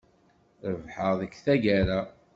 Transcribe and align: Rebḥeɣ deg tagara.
Rebḥeɣ 0.71 1.11
deg 1.21 1.31
tagara. 1.45 1.99